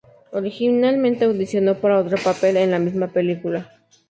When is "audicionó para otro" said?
1.25-2.17